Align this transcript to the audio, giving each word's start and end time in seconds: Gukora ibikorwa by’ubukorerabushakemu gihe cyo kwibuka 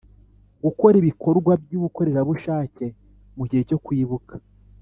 Gukora 0.63 0.95
ibikorwa 1.01 1.51
by’ubukorerabushakemu 1.63 3.43
gihe 3.49 3.63
cyo 3.69 3.77
kwibuka 3.85 4.33